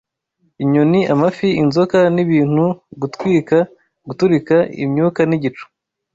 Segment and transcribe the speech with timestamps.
[0.63, 2.65] inyoni, amafi, inzoka nibintu,
[3.01, 3.57] Gutwika,
[4.07, 5.65] guturika, imyuka nigicu